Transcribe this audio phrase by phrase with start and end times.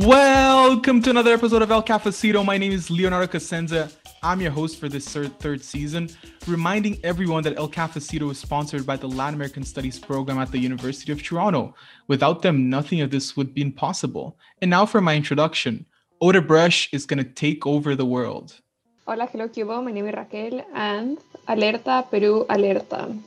[0.00, 2.42] Welcome to another episode of El Cafecito.
[2.42, 3.92] My name is Leonardo Casenza.
[4.22, 6.08] I'm your host for this third, third season,
[6.46, 10.58] reminding everyone that El Cafecito is sponsored by the Latin American Studies program at the
[10.58, 11.74] University of Toronto.
[12.08, 14.38] Without them, nothing of this would be impossible.
[14.62, 15.84] And now for my introduction.
[16.22, 18.58] Odebrecht is going to take over the world.
[19.06, 19.84] Hola, hello, Cubo.
[19.84, 23.20] My name is Raquel, and Alerta Peru Alerta.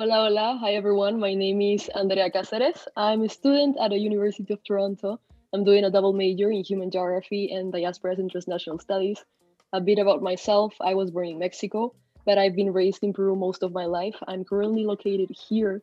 [0.00, 0.58] Hola, hola.
[0.62, 1.20] Hi, everyone.
[1.20, 2.86] My name is Andrea Cáceres.
[2.96, 5.20] I'm a student at the University of Toronto
[5.52, 9.24] I'm doing a double major in human geography and diasporas and transnational studies.
[9.72, 13.36] A bit about myself I was born in Mexico, but I've been raised in Peru
[13.36, 14.16] most of my life.
[14.26, 15.82] I'm currently located here,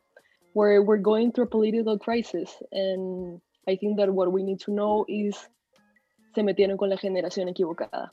[0.54, 2.52] where we're going through a political crisis.
[2.72, 5.36] And I think that what we need to know is
[6.36, 8.10] se metieron con la generación equivocada.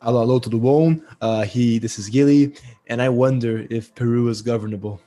[0.00, 1.02] Hello, hello, tudo bom?
[1.20, 2.54] Uh, he, this is Gilly,
[2.86, 5.00] and I wonder if Peru is governable.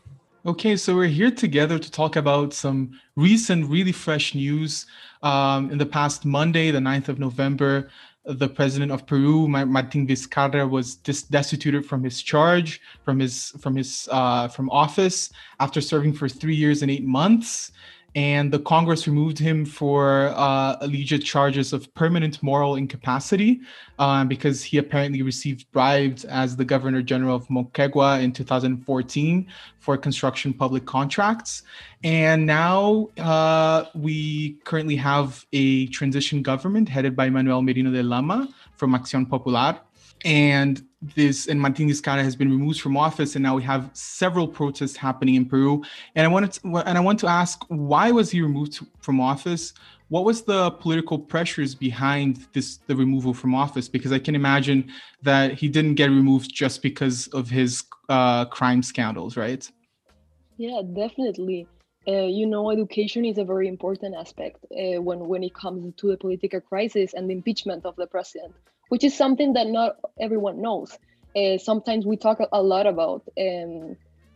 [0.45, 4.85] Okay, so we're here together to talk about some recent, really fresh news.
[5.21, 7.89] Um, in the past Monday, the 9th of November,
[8.23, 13.75] the president of Peru, Martin Vizcarra, was dis- destituted from his charge, from his from
[13.75, 17.73] his uh, from office after serving for three years and eight months
[18.15, 23.61] and the Congress removed him for uh, alleged charges of permanent moral incapacity
[23.99, 29.47] um, because he apparently received bribes as the Governor General of Moquegua in 2014
[29.79, 31.63] for construction public contracts.
[32.03, 38.47] And now uh, we currently have a transition government headed by Manuel Merino de Lama
[38.75, 39.79] from Acción Popular
[40.25, 44.47] and this and Martin Vizcarra has been removed from office, and now we have several
[44.47, 45.83] protests happening in Peru.
[46.15, 49.73] And I wanted to, and I want to ask, why was he removed from office?
[50.09, 53.87] What was the political pressures behind this the removal from office?
[53.87, 54.91] Because I can imagine
[55.21, 59.69] that he didn't get removed just because of his uh, crime scandals, right?
[60.57, 61.67] Yeah, definitely.
[62.07, 66.07] Uh, you know, education is a very important aspect uh, when when it comes to
[66.07, 68.53] the political crisis and the impeachment of the president
[68.89, 70.97] which is something that not everyone knows.
[71.35, 73.95] Uh, sometimes we talk a lot about um,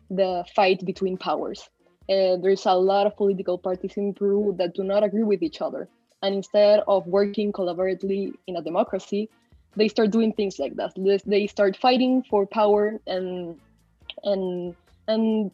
[0.09, 1.69] the fight between powers.
[2.09, 5.61] Uh, there's a lot of political parties in Peru that do not agree with each
[5.61, 5.87] other.
[6.21, 9.29] And instead of working collaboratively in a democracy,
[9.75, 10.93] they start doing things like that.
[11.25, 13.59] They start fighting for power and
[14.23, 14.75] and
[15.07, 15.51] and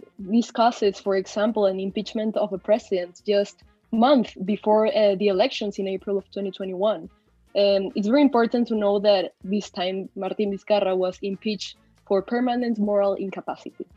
[0.53, 5.87] causes, for example, an impeachment of a president just month before uh, the elections in
[5.87, 7.09] April of 2021.
[7.55, 11.77] Um, it's very important to know that this time Martin Vizcarra was impeached
[12.07, 13.87] for permanent moral incapacity.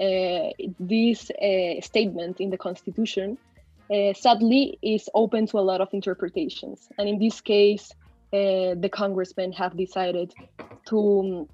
[0.00, 3.36] Uh, this uh, statement in the Constitution
[3.90, 6.88] uh, sadly is open to a lot of interpretations.
[6.98, 7.90] And in this case,
[8.32, 10.34] uh, the congressmen have decided
[10.86, 11.48] to,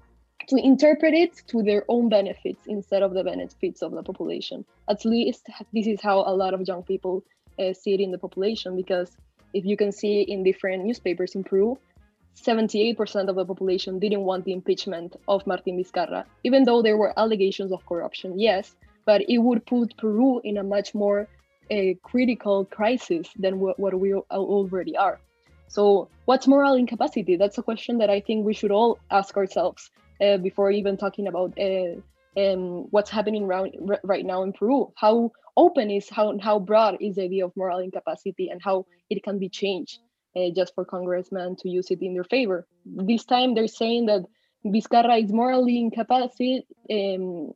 [0.49, 4.65] to interpret it to their own benefits instead of the benefits of the population.
[4.89, 7.23] At least this is how a lot of young people
[7.57, 9.15] uh, see it in the population because
[9.55, 11.77] if you can see in different newspapers in Peru,
[12.35, 17.17] 78% of the population didn't want the impeachment of Martin Vizcarra, even though there were
[17.17, 21.27] allegations of corruption, yes, but it would put Peru in a much more
[21.71, 25.19] uh, critical crisis than what, what we already are.
[25.69, 27.37] So, what's moral incapacity?
[27.37, 29.89] That's a question that I think we should all ask ourselves
[30.21, 32.01] uh, before even talking about uh,
[32.37, 34.91] um, what's happening right now in Peru.
[34.95, 39.23] How open is how how broad is the idea of moral incapacity and how it
[39.23, 39.99] can be changed
[40.35, 42.67] uh, just for congressmen to use it in their favor.
[42.85, 44.23] This time they're saying that
[44.65, 46.65] Vizcarra is morally incapacitated.
[46.91, 47.53] Um,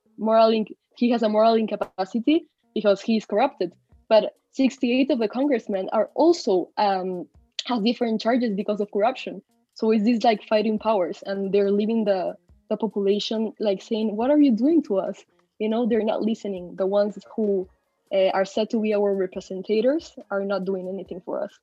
[0.96, 3.74] he has a moral incapacity because he is corrupted.
[4.10, 7.28] But 68 of the congressmen are also um,
[7.66, 9.42] have different charges because of corruption.
[9.74, 12.36] So is this like fighting powers, and they're leaving the
[12.70, 15.24] the population like saying, "What are you doing to us?"
[15.60, 16.76] You know, they're not listening.
[16.76, 17.68] The ones who
[18.14, 21.54] uh, are said to be our representatives are not doing anything for us.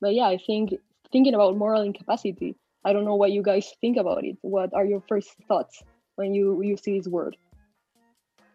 [0.00, 0.74] But yeah, I think
[1.12, 4.36] thinking about moral incapacity, I don't know what you guys think about it.
[4.42, 5.82] What are your first thoughts
[6.16, 7.36] when you you see this word?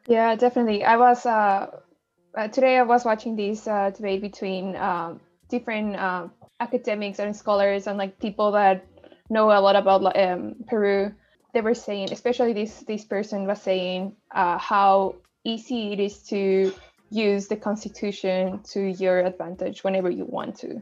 [0.07, 0.83] Yeah, definitely.
[0.83, 1.67] I was uh,
[2.37, 2.77] uh today.
[2.77, 5.15] I was watching this uh, debate between uh,
[5.49, 6.27] different uh,
[6.59, 8.85] academics and scholars and like people that
[9.29, 11.13] know a lot about um, Peru.
[11.53, 16.73] They were saying, especially this this person was saying uh, how easy it is to
[17.09, 20.81] use the constitution to your advantage whenever you want to.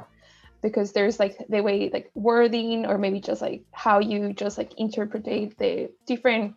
[0.62, 4.74] Because there's like the way like wording or maybe just like how you just like
[4.78, 6.56] interpret the different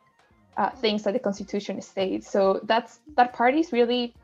[0.56, 2.30] uh, things that the constitution states.
[2.30, 4.14] So that's that part is really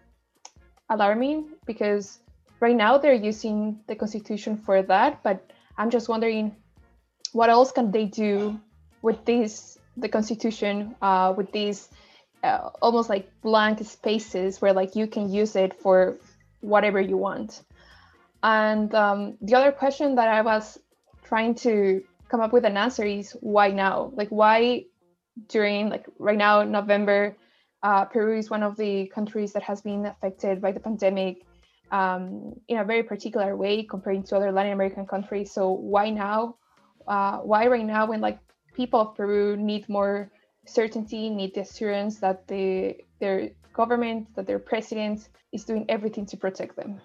[0.90, 2.18] alarming because
[2.60, 6.54] right now they're using the constitution for that but i'm just wondering
[7.32, 8.60] what else can they do
[9.02, 11.88] with this the constitution uh, with these
[12.42, 16.18] uh, almost like blank spaces where like you can use it for
[16.60, 17.62] whatever you want
[18.42, 20.78] And um, the other question that I was
[21.24, 24.12] trying to come up with an answer is why now?
[24.14, 24.84] Like, why
[25.48, 27.36] during, like, right now, November,
[27.82, 31.46] uh, Peru is one of the countries that has been affected by the pandemic
[31.90, 35.52] um, in a very particular way comparing to other Latin American countries.
[35.52, 36.56] So, why now?
[37.06, 38.38] Uh, why right now when, like,
[38.74, 40.30] people of Peru need more
[40.66, 46.36] certainty, need the assurance that the, their government, that their president is doing everything to
[46.36, 47.00] protect them?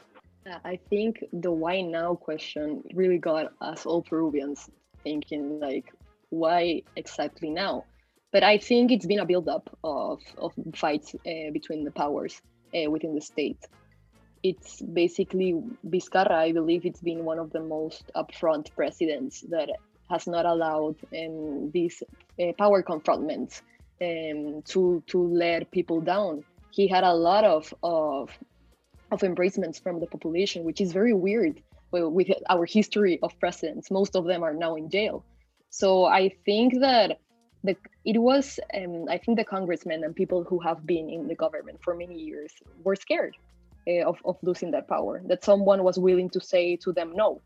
[0.63, 4.69] I think the why now question really got us all Peruvians
[5.03, 5.91] thinking like,
[6.29, 7.85] why exactly now?
[8.31, 12.41] But I think it's been a buildup of, of fights uh, between the powers
[12.75, 13.65] uh, within the state.
[14.43, 19.69] It's basically Vizcarra, I believe it's been one of the most upfront presidents that
[20.09, 22.03] has not allowed um, these
[22.39, 23.61] uh, power confrontments
[24.01, 26.43] um, to, to let people down.
[26.71, 28.29] He had a lot of, of
[29.11, 31.61] of embracements from the population, which is very weird
[31.91, 33.89] with our history of presidents.
[33.89, 35.23] Most of them are now in jail.
[35.69, 37.19] So I think that
[37.63, 41.35] the it was um, I think the congressmen and people who have been in the
[41.35, 42.51] government for many years
[42.83, 43.35] were scared
[43.87, 45.21] uh, of, of losing that power.
[45.25, 47.41] That someone was willing to say to them no,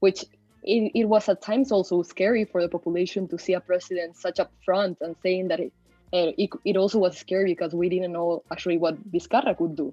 [0.00, 0.24] which
[0.62, 4.38] it, it was at times also scary for the population to see a president such
[4.38, 5.72] up front and saying that it,
[6.12, 9.92] uh, it, it also was scary because we didn't know actually what Vizcarra could do.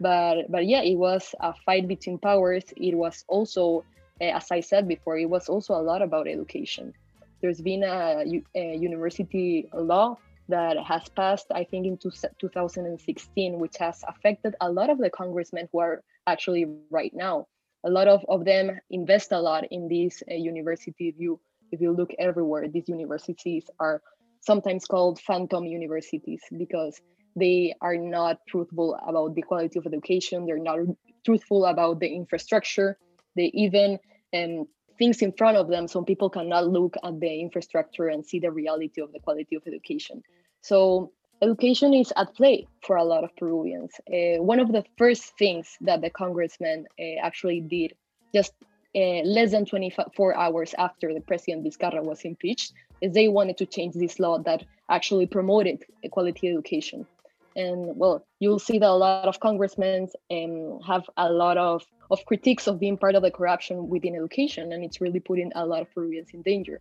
[0.00, 2.64] But but yeah it was a fight between powers.
[2.76, 3.84] It was also
[4.20, 6.92] uh, as i said before it was also a lot about education.
[7.40, 8.24] There's been a,
[8.54, 10.16] a university law
[10.48, 15.66] that has passed i think in 2016 which has affected a lot of the congressmen
[15.72, 17.46] who are actually right now
[17.84, 21.40] a lot of, of them invest a lot in this uh, university if you
[21.72, 24.00] if you look everywhere these universities are
[24.40, 27.00] sometimes called phantom universities because
[27.36, 30.46] they are not truthful about the quality of education.
[30.46, 30.78] They're not
[31.24, 32.96] truthful about the infrastructure.
[33.36, 33.98] They even
[34.34, 34.66] um,
[34.98, 38.50] things in front of them so people cannot look at the infrastructure and see the
[38.50, 40.22] reality of the quality of education.
[40.60, 43.92] So education is at play for a lot of peruvians.
[44.08, 47.94] Uh, one of the first things that the congressman uh, actually did
[48.34, 48.52] just
[48.96, 53.66] uh, less than 24 hours after the president Vizcarra was impeached is they wanted to
[53.66, 57.06] change this law that actually promoted quality education.
[57.56, 62.24] And well you'll see that a lot of congressmen um, have a lot of, of
[62.26, 65.82] critiques of being part of the corruption within education and it's really putting a lot
[65.82, 66.80] of peruvians in danger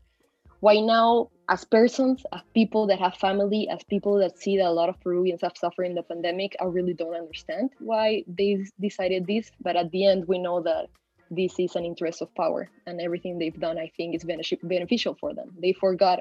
[0.64, 4.76] why now as persons as people that have family as people that see that a
[4.82, 9.28] lot of peruvians have suffered in the pandemic i really don't understand why they decided
[9.28, 10.86] this but at the end we know that
[11.30, 14.24] this is an interest of power and everything they've done i think is
[14.64, 15.50] beneficial for them.
[15.62, 16.20] They forgot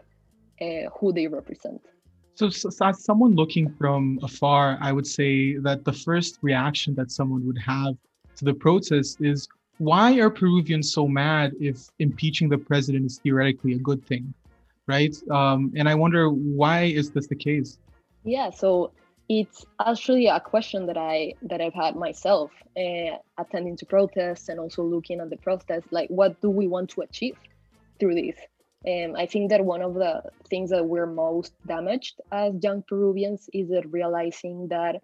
[0.61, 1.81] uh, who they represent.
[2.35, 7.11] So, so, as someone looking from afar, I would say that the first reaction that
[7.11, 7.95] someone would have
[8.37, 9.49] to the protest is
[9.82, 14.32] why are Peruvians so mad if impeaching the president is theoretically a good thing,
[14.87, 15.14] right?
[15.29, 17.79] Um, and I wonder why is this the case?
[18.23, 18.93] Yeah, so
[19.29, 24.61] it's actually a question that I that I've had myself, uh, attending to protests and
[24.61, 25.88] also looking at the protests.
[25.90, 27.37] Like, what do we want to achieve
[27.99, 28.37] through this?
[28.87, 33.49] And I think that one of the things that we're most damaged as young Peruvians
[33.52, 35.02] is that realizing that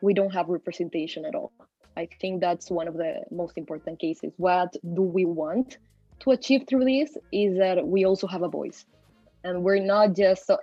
[0.00, 1.52] we don't have representation at all.
[1.96, 4.32] I think that's one of the most important cases.
[4.36, 5.78] What do we want
[6.20, 8.84] to achieve through this is that we also have a voice.
[9.44, 10.56] And we're not just uh,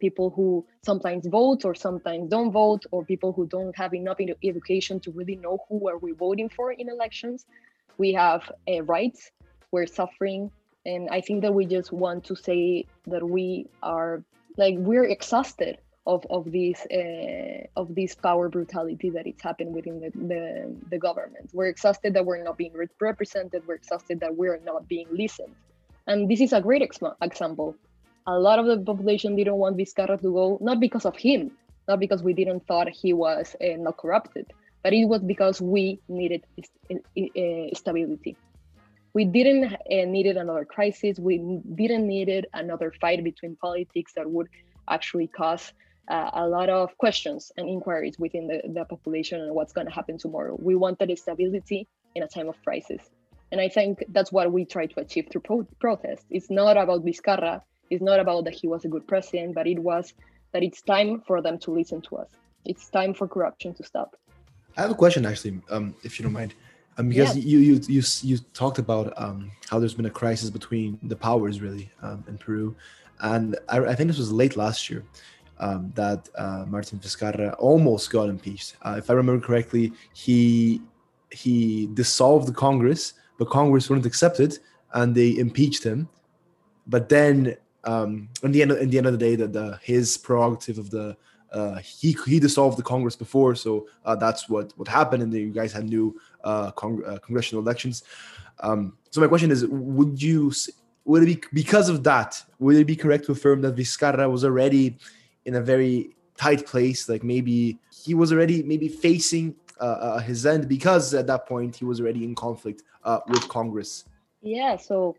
[0.00, 5.00] people who sometimes vote or sometimes don't vote, or people who don't have enough education
[5.00, 7.46] to really know who are we voting for in elections.
[7.96, 9.32] We have uh, rights.
[9.72, 10.52] We're suffering
[10.88, 14.22] and i think that we just want to say that we are
[14.56, 15.78] like we're exhausted
[16.14, 20.44] of of this uh, of this power brutality that it's happened within the, the,
[20.90, 21.50] the government.
[21.52, 23.62] We're exhausted that we're not being represented.
[23.66, 25.54] We're exhausted that we're not being listened.
[26.06, 27.76] And this is a great ex- example.
[28.26, 31.52] A lot of the population didn't want Vizcarra to go not because of him
[31.86, 34.46] not because we didn't thought he was uh, not corrupted
[34.82, 36.44] but it was because we needed
[36.90, 38.36] uh, stability.
[39.12, 41.18] We didn't uh, needed another crisis.
[41.18, 41.38] We
[41.74, 44.48] didn't needed another fight between politics that would
[44.88, 45.72] actually cause
[46.08, 49.92] uh, a lot of questions and inquiries within the, the population and what's going to
[49.92, 50.56] happen tomorrow.
[50.58, 53.02] We wanted stability in a time of crisis.
[53.52, 56.24] And I think that's what we try to achieve through pro- protest.
[56.30, 57.62] It's not about Vizcarra.
[57.90, 60.12] It's not about that he was a good president, but it was
[60.52, 62.28] that it's time for them to listen to us.
[62.64, 64.16] It's time for corruption to stop.
[64.76, 66.54] I have a question, actually, um, if you don't mind
[66.98, 67.44] um, because yeah.
[67.44, 71.60] you, you you you talked about um, how there's been a crisis between the powers
[71.60, 72.74] really um, in Peru,
[73.20, 75.04] and I, I, think this was late last year
[75.60, 78.76] um, that uh, Martin Vizcarra almost got impeached.
[78.82, 80.80] Uh, if I remember correctly, he
[81.30, 84.60] he dissolved the Congress, but Congress wouldn't accept it,
[84.94, 86.08] and they impeached him.
[86.86, 90.16] But then, um, in the end, in the end of the day, that the his
[90.16, 91.16] prerogative of the
[91.52, 95.40] uh, he he dissolved the Congress before, so uh, that's what what happened, and then
[95.40, 98.04] you guys had new uh, cong- uh, congressional elections.
[98.60, 100.52] Um, so my question is, would you
[101.04, 102.42] would it be because of that?
[102.58, 104.98] Would it be correct to affirm that Vizcarra was already
[105.48, 105.94] in a very
[106.36, 107.08] tight place?
[107.08, 109.46] Like maybe he was already maybe facing
[109.80, 113.44] uh, uh, his end because at that point he was already in conflict uh, with
[113.48, 114.04] Congress.
[114.42, 114.76] Yeah.
[114.76, 115.16] So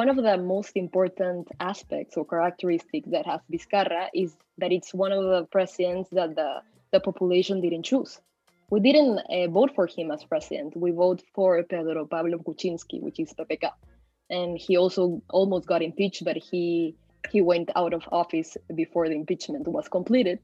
[0.00, 5.12] one of the most important aspects or characteristics that has Vizcarra is that it's one
[5.12, 6.50] of the presidents that the
[6.92, 8.20] the population didn't choose.
[8.70, 10.76] We didn't uh, vote for him as president.
[10.76, 13.70] We voted for Pedro Pablo Kuczynski, which is PPK
[14.32, 16.96] and he also almost got impeached, but he
[17.30, 20.38] he went out of office before the impeachment was completed.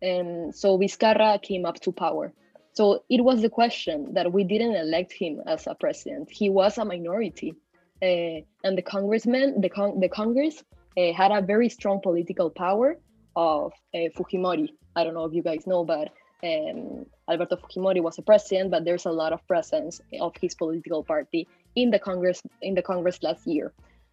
[0.00, 2.32] And so Vizcarra came up to power.
[2.72, 6.30] So it was the question that we didn't elect him as a president.
[6.30, 7.54] He was a minority.
[8.02, 10.64] Uh, and the congressman, the, con- the Congress
[10.96, 12.98] uh, had a very strong political power
[13.36, 14.70] of uh, Fujimori.
[14.96, 16.12] I don't know if you guys know, but
[16.42, 21.04] um, Alberto Fujimori was a president, but there's a lot of presence of his political
[21.04, 21.46] party
[21.76, 23.72] in the Congress in the Congress last year.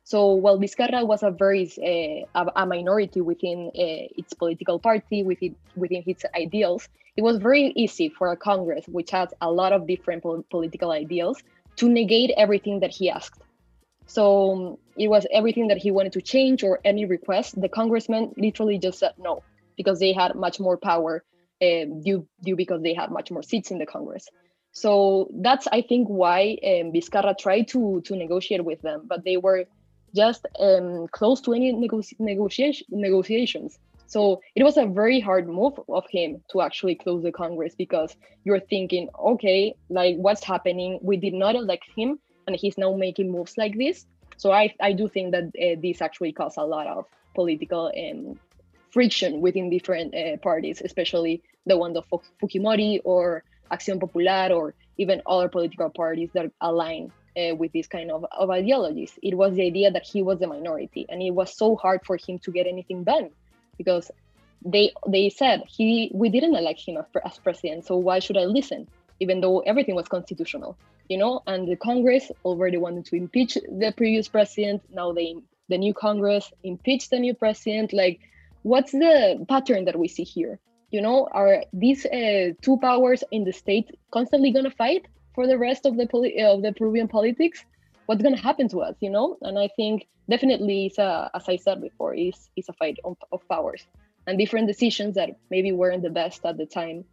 [0.09, 1.69] So while Vizcarra was a very
[2.33, 7.71] uh, a, minority within uh, its political party, within within its ideals, it was very
[7.75, 11.37] easy for a Congress, which has a lot of different pol- political ideals,
[11.75, 13.39] to negate everything that he asked.
[14.07, 17.61] So um, it was everything that he wanted to change or any request.
[17.61, 19.43] The congressman literally just said no
[19.77, 21.23] because they had much more power
[21.61, 24.25] uh, due due because they had much more seats in the Congress.
[24.71, 29.37] So that's I think why um, Vizcarra tried to to negotiate with them, but they
[29.37, 29.67] were
[30.15, 33.79] just um, close to any negotiation negotiations.
[34.07, 38.15] So it was a very hard move of him to actually close the Congress because
[38.43, 40.99] you're thinking, okay, like what's happening?
[41.03, 44.05] We did not elect him, and he's now making moves like this.
[44.37, 48.39] So I I do think that uh, this actually caused a lot of political um,
[48.91, 52.05] friction within different uh, parties, especially the one of
[52.41, 58.11] Fujimori or Acción Popular or even other political parties that align uh, with this kind
[58.11, 59.17] of, of ideologies.
[59.21, 62.17] It was the idea that he was the minority, and it was so hard for
[62.17, 63.29] him to get anything done
[63.77, 64.11] because
[64.65, 68.45] they they said he we didn't elect him as, as president, so why should I
[68.45, 68.87] listen?
[69.19, 70.77] Even though everything was constitutional,
[71.09, 71.41] you know.
[71.47, 74.81] And the Congress already wanted to impeach the previous president.
[74.93, 75.35] Now they
[75.67, 77.93] the new Congress impeached the new president.
[77.93, 78.19] Like,
[78.63, 80.59] what's the pattern that we see here?
[80.91, 85.05] you know are these uh, two powers in the state constantly to fight
[85.39, 87.63] for the rest of the poli- of the peruvian politics
[88.07, 89.37] what's going to happen to us you know?
[89.41, 93.15] And i think definitely it's a, as i said before is is a fight of,
[93.31, 93.87] of powers
[94.27, 97.05] and different decisions that maybe weren't the best at the time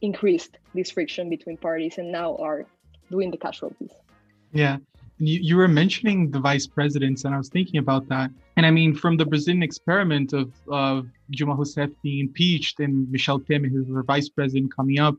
[0.00, 2.66] increased this friction between parties and now are
[3.10, 3.92] doing the casualties.
[4.52, 4.76] Yeah.
[5.18, 8.30] You, you were mentioning the vice presidents, and I was thinking about that.
[8.56, 13.38] And I mean, from the Brazilian experiment of uh, Dilma Rousseff being impeached and Michel
[13.38, 15.14] Temer, who was vice president, coming up,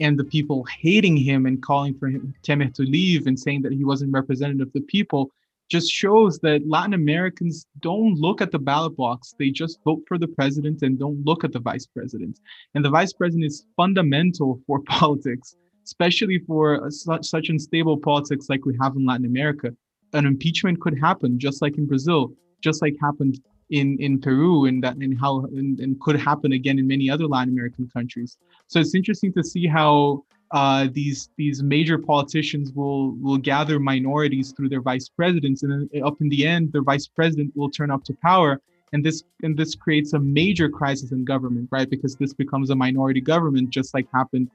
[0.00, 3.84] and the people hating him and calling for him, to leave and saying that he
[3.84, 5.30] wasn't representative of the people,
[5.68, 9.34] just shows that Latin Americans don't look at the ballot box.
[9.38, 12.38] They just vote for the president and don't look at the vice president.
[12.74, 18.64] And the vice president is fundamental for politics especially for such, such unstable politics like
[18.64, 19.70] we have in Latin America.
[20.12, 23.38] An impeachment could happen just like in Brazil, just like happened
[23.70, 27.26] in, in Peru and that and how and, and could happen again in many other
[27.26, 28.36] Latin American countries.
[28.68, 34.52] So it's interesting to see how uh, these these major politicians will will gather minorities
[34.52, 37.90] through their vice presidents, and then up in the end, their vice president will turn
[37.90, 38.60] up to power,
[38.92, 41.90] and this and this creates a major crisis in government, right?
[41.90, 44.50] Because this becomes a minority government, just like happened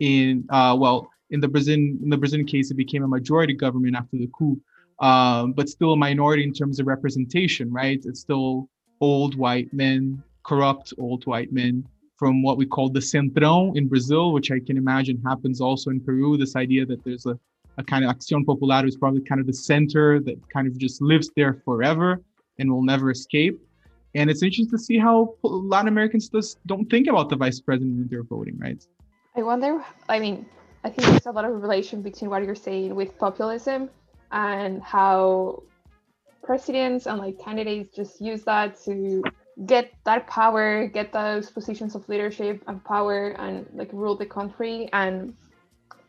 [0.00, 3.96] in uh, well in the Brazilian in the Brazilian case it became a majority government
[3.96, 4.58] after the coup,
[5.00, 8.00] um, but still a minority in terms of representation, right?
[8.04, 8.68] It's still
[9.00, 11.86] old white men, corrupt old white men
[12.16, 16.00] from what we call the centrão in Brazil, which I can imagine happens also in
[16.00, 16.36] Peru.
[16.36, 17.38] This idea that there's a,
[17.76, 21.02] a kind of acción popular is probably kind of the center that kind of just
[21.02, 22.20] lives there forever
[22.58, 23.60] and will never escape.
[24.14, 27.98] And it's interesting to see how Latin Americans just don't think about the vice president
[27.98, 28.80] when they're voting, right?
[29.36, 30.46] I wonder, I mean,
[30.84, 33.90] I think there's a lot of relation between what you're saying with populism
[34.34, 35.62] and how
[36.42, 39.22] presidents and like candidates just use that to
[39.64, 44.90] get that power, get those positions of leadership and power and like rule the country.
[44.92, 45.34] And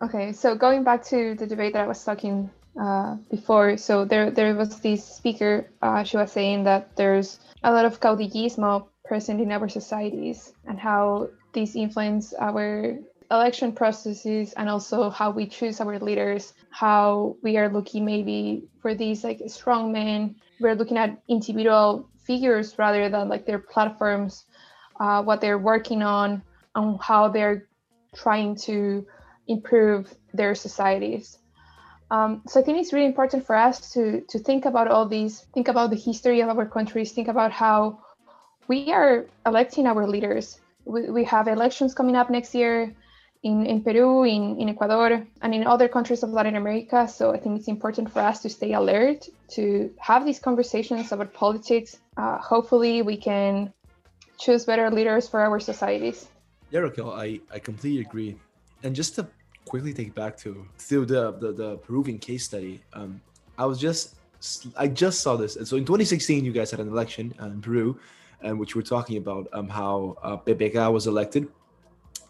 [0.01, 2.50] okay, so going back to the debate that I was talking
[2.82, 7.72] uh, before, so there there was this speaker, uh, she was saying that there's a
[7.72, 12.98] lot of caudillismo present in our societies and how these influence our
[13.32, 18.94] election processes and also how we choose our leaders, how we are looking maybe for
[18.94, 20.36] these like strong men.
[20.60, 24.44] We're looking at individual figures rather than like their platforms,
[25.00, 26.44] uh, what they're working on,
[26.75, 27.70] and how they're
[28.13, 29.08] trying to
[29.48, 31.38] improve their societies.
[32.12, 35.48] Um, so I think it's really important for us to to think about all these,
[35.53, 38.00] think about the history of our countries, think about how
[38.67, 40.60] we are electing our leaders.
[40.84, 42.94] We, we have elections coming up next year
[43.46, 47.08] in, in Peru, in, in Ecuador, and in other countries of Latin America.
[47.08, 51.32] So I think it's important for us to stay alert, to have these conversations about
[51.32, 51.98] politics.
[52.18, 53.72] Uh, hopefully, we can
[54.40, 56.28] choose better leaders for our societies.
[56.72, 58.36] Yeah, Raquel, I, I completely agree.
[58.82, 59.28] And just to
[59.66, 63.22] quickly take back to, to the, the, the Peruvian case study, um,
[63.60, 64.16] I was just
[64.75, 65.56] I just saw this.
[65.56, 67.98] And so in 2016, you guys had an election uh, in Peru,
[68.42, 71.48] and which we're talking about um, how uh, was elected,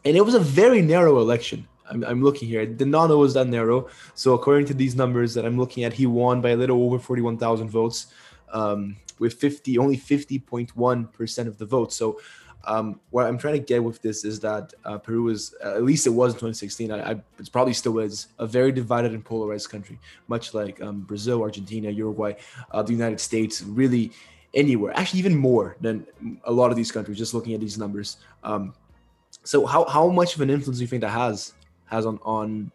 [0.05, 1.67] and it was a very narrow election.
[1.89, 2.65] I'm, I'm looking here.
[2.65, 3.89] The not was that narrow.
[4.13, 6.99] So according to these numbers that I'm looking at, he won by a little over
[6.99, 8.07] 41,000 votes,
[8.51, 11.95] um, with 50 only 50.1 percent of the votes.
[11.95, 12.19] So
[12.65, 16.07] um, what I'm trying to get with this is that uh, Peru is, at least
[16.07, 17.21] it was in 2016, I, I,
[17.51, 22.33] probably still is, a very divided and polarized country, much like um, Brazil, Argentina, Uruguay,
[22.71, 24.11] uh, the United States, really
[24.55, 26.07] anywhere, actually even more than
[26.45, 28.17] a lot of these countries, just looking at these numbers.
[28.43, 28.73] Um,
[29.45, 31.53] so how, how much of an influence do you think that has
[31.85, 32.71] has on, on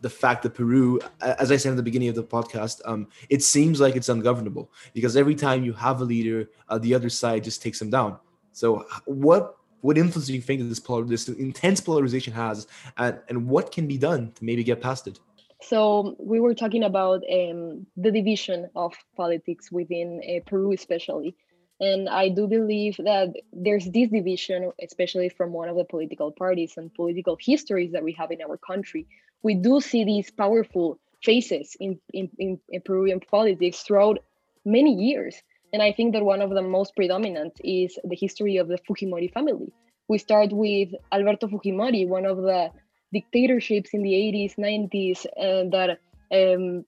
[0.00, 3.42] the fact that Peru, as I said at the beginning of the podcast, um, it
[3.42, 7.44] seems like it's ungovernable because every time you have a leader, uh, the other side
[7.44, 8.18] just takes them down.
[8.52, 12.66] So what what influence do you think that this polar, this intense polarization has,
[12.96, 15.20] and, and what can be done to maybe get past it?
[15.60, 21.36] So we were talking about um, the division of politics within uh, Peru, especially,
[21.80, 26.74] and I do believe that there's this division, especially from one of the political parties
[26.76, 29.06] and political histories that we have in our country.
[29.42, 34.18] We do see these powerful faces in, in, in, in Peruvian politics throughout
[34.64, 35.42] many years.
[35.72, 39.32] And I think that one of the most predominant is the history of the Fujimori
[39.32, 39.72] family.
[40.06, 42.70] We start with Alberto Fujimori, one of the
[43.12, 45.98] dictatorships in the 80s, 90s, and that
[46.32, 46.84] um,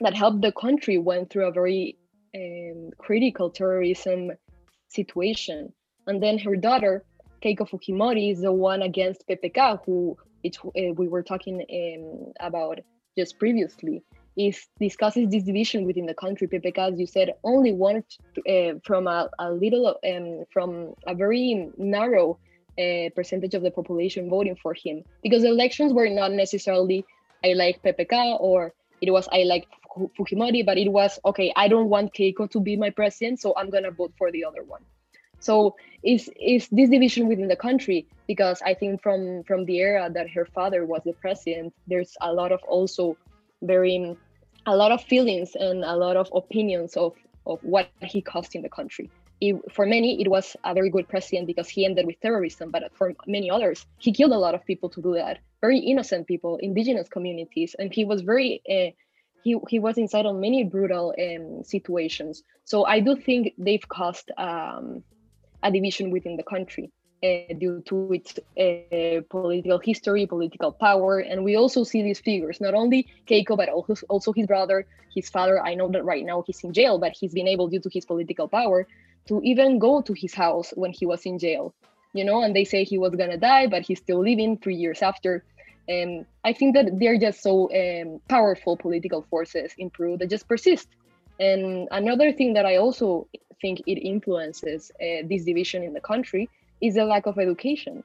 [0.00, 1.96] that helped the country went through a very
[2.34, 4.32] um, critical terrorism
[4.88, 5.72] situation.
[6.06, 7.04] And then her daughter,
[7.42, 12.80] Keiko Fujimori, is the one against PPK, who it, uh, we were talking um, about
[13.16, 14.02] just previously,
[14.36, 16.46] is discusses this division within the country.
[16.48, 18.02] PPK, as you said, only one
[18.48, 22.38] uh, from a, a little, um, from a very narrow
[22.78, 27.04] uh, percentage of the population voting for him, because elections were not necessarily
[27.44, 31.52] I like PPK or it was I like Fujimori, but it was okay.
[31.56, 34.62] I don't want Keiko to be my president, so I'm gonna vote for the other
[34.62, 34.82] one.
[35.40, 38.06] So is is this division within the country?
[38.26, 42.32] Because I think from from the era that her father was the president, there's a
[42.32, 43.16] lot of also
[43.62, 44.16] very
[44.66, 47.14] a lot of feelings and a lot of opinions of
[47.46, 49.10] of what he cost in the country.
[49.40, 52.92] It, for many, it was a very good president because he ended with terrorism, but
[52.94, 55.38] for many others, he killed a lot of people to do that.
[55.62, 58.92] Very innocent people, indigenous communities, and he was very uh,
[59.42, 62.42] he, he was inside on many brutal um, situations.
[62.64, 65.02] So I do think they've caused um,
[65.62, 66.90] a division within the country
[67.22, 71.18] uh, due to its uh, political history, political power.
[71.18, 75.28] And we also see these figures, not only Keiko, but also, also his brother, his
[75.28, 75.62] father.
[75.62, 78.06] I know that right now he's in jail, but he's been able, due to his
[78.06, 78.86] political power,
[79.28, 81.74] to even go to his house when he was in jail.
[82.12, 85.02] You know, and they say he was gonna die, but he's still living three years
[85.02, 85.44] after.
[85.90, 90.46] And I think that they're just so um, powerful political forces in Peru that just
[90.46, 90.86] persist.
[91.40, 93.26] And another thing that I also
[93.60, 96.48] think it influences uh, this division in the country
[96.80, 98.04] is the lack of education.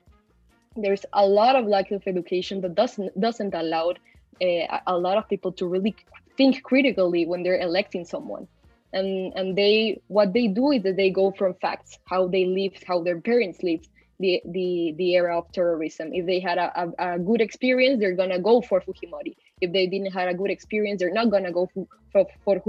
[0.75, 3.93] There's a lot of lack of education that doesn't doesn't allow
[4.41, 5.95] uh, a lot of people to really
[6.37, 8.47] think critically when they're electing someone.
[8.93, 12.83] And and they what they do is that they go from facts, how they lived,
[12.83, 13.89] how their parents lived,
[14.19, 16.13] the the the era of terrorism.
[16.13, 19.35] If they had a, a, a, good experience, they're gonna go for Fujimori.
[19.61, 21.69] If they didn't have a good experience, they're not gonna go
[22.11, 22.61] for for,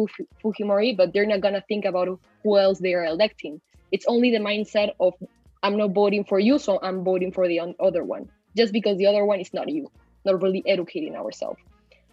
[0.42, 3.60] Fujimori, but they're not gonna think about who else they are electing.
[3.92, 5.14] It's only the mindset of
[5.62, 9.06] I'm not voting for you, so I'm voting for the other one, just because the
[9.06, 9.90] other one is not you.
[10.24, 11.60] Not really educating ourselves.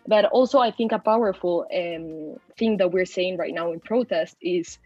[0.08, 4.36] But also, I think a powerful um, thing that we're saying right now in protest
[4.42, 4.78] is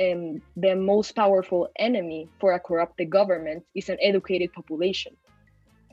[0.00, 5.16] um, the most powerful enemy for a corrupted government is an educated population.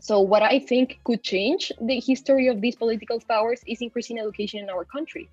[0.02, 4.60] So, what I think could change the history of these political powers is increasing education
[4.62, 5.30] in our country.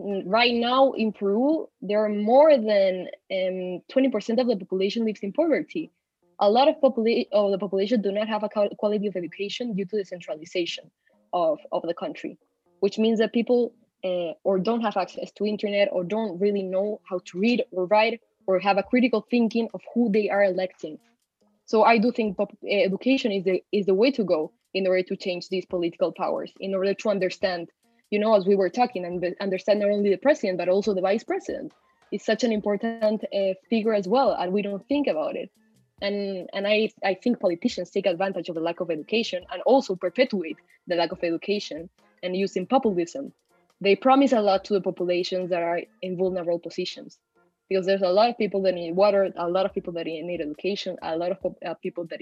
[0.00, 5.20] Mm, right now in Peru, there are more than um, 20% of the population lives
[5.22, 5.92] in poverty.
[6.40, 9.84] a lot of, popula- of the population do not have a quality of education due
[9.84, 10.90] to the centralization
[11.32, 12.38] of, of the country,
[12.80, 17.00] which means that people uh, or don't have access to internet or don't really know
[17.08, 20.98] how to read or write or have a critical thinking of who they are electing.
[21.66, 25.04] So I do think eh, education is the is the way to go in order
[25.04, 27.70] to change these political powers, in order to understand,
[28.10, 31.00] you know, as we were talking, and understand not only the president but also the
[31.00, 31.72] vice president.
[32.12, 35.48] Is such an important uh, figure as well, and we don't think about it.
[36.02, 39.94] And and I I think politicians take advantage of the lack of education and also
[39.94, 40.58] perpetuate
[40.88, 41.88] the lack of education
[42.24, 43.32] and using populism.
[43.80, 47.18] They promise a lot to the populations that are in vulnerable positions
[47.70, 50.40] because there's a lot of people that need water, a lot of people that need
[50.40, 52.18] education, a lot of uh, people that,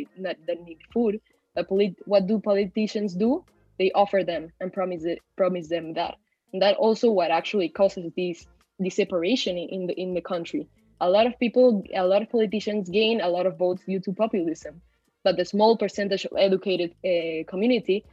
[0.46, 1.20] that, need food.
[1.54, 3.44] But polit- what do politicians do?
[3.78, 6.16] They offer them and promise it, promise them that.
[6.52, 8.46] And that also what actually causes this
[8.78, 10.68] this separation in the in the country.
[11.00, 14.12] A lot of people, a lot of politicians gain a lot of votes due to
[14.12, 14.80] populism,
[15.24, 18.04] but the small percentage of educated uh, community,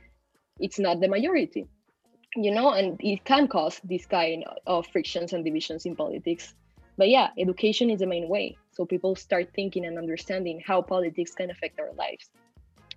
[0.59, 1.67] it's not the majority,
[2.35, 6.53] you know, and it can cause this kind of frictions and divisions in politics.
[6.97, 8.57] But yeah education is the main way.
[8.71, 12.29] So people start thinking and understanding how politics can affect our lives.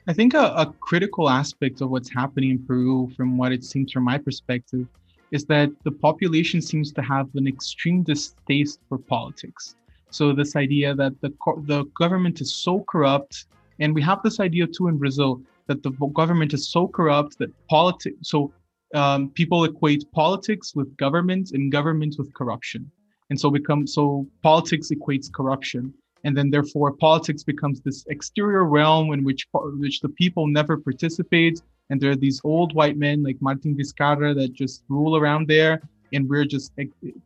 [0.07, 3.92] I think a, a, critical aspect of what's happening in peru from what it seems
[3.92, 4.87] from my perspective
[5.33, 9.74] is that the population seems to have an extreme distaste for politics.
[10.11, 11.31] So this idea that the
[11.66, 13.46] the government is so corrupt
[13.81, 17.51] and we have this idea too in brazil that the government is so corrupt that
[17.68, 18.53] politics so
[18.94, 22.90] um, people equate politics with government and government with corruption.
[23.31, 25.92] And so become so politics equates corruption.
[26.24, 31.61] And then therefore politics becomes this exterior realm in which which the people never participate.
[31.90, 35.83] And there are these old white men like martin vizcarra that just rule around there.
[36.12, 36.72] And we're just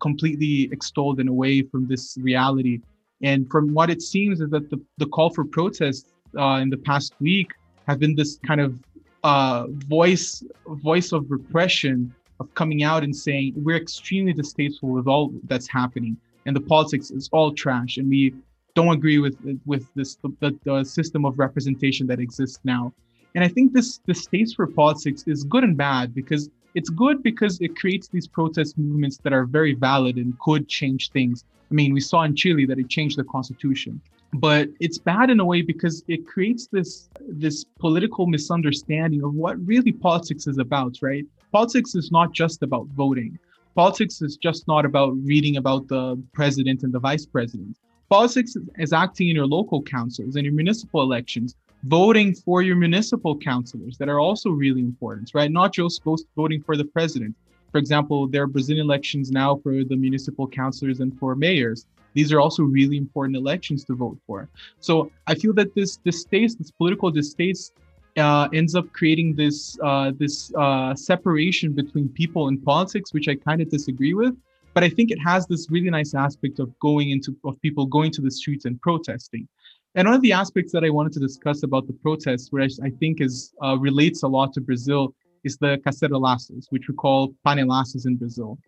[0.01, 2.81] completely extolled and away from this reality.
[3.23, 6.77] And from what it seems is that the, the call for protests uh, in the
[6.77, 7.53] past week
[7.87, 8.79] have been this kind of
[9.25, 15.33] uh, voice voice of repression of coming out and saying we're extremely distasteful with all
[15.45, 18.35] that's happening and the politics is all trash and we
[18.75, 22.93] don't agree with with this the, the system of representation that exists now.
[23.35, 27.61] And i think this distaste for politics is good and bad because it's good because
[27.61, 31.93] it creates these protest movements that are very valid and could change things i mean
[31.93, 34.01] we saw in chile that it changed the constitution
[34.35, 37.09] but it's bad in a way because it creates this
[37.45, 42.87] this political misunderstanding of what really politics is about right politics is not just about
[42.89, 43.39] voting.
[43.75, 47.77] Politics is just not about reading about the president and the vice president.
[48.09, 51.55] Politics is acting in your local councils and your municipal elections,
[51.85, 55.51] voting for your municipal councilors that are also really important, right?
[55.51, 56.03] Not just
[56.37, 57.35] voting for the president.
[57.73, 61.87] For example, there are Brazilian elections now for the municipal councilors and for mayors.
[62.13, 64.49] These are also really important elections to vote for.
[64.81, 67.73] So I feel that this distaste, this political distaste,
[68.19, 73.37] uh, ends up creating this uh, this uh, separation between people and politics, which I
[73.37, 74.37] kind of disagree with.
[74.75, 78.11] But I think it has this really nice aspect of going into of people going
[78.13, 79.49] to the streets and protesting.
[79.95, 82.91] And one of the aspects that I wanted to discuss about the protests, which I
[82.91, 88.07] think is uh, relates a lot to Brazil, is the cacerolazos, which we call panelaços
[88.07, 88.59] in Brazil.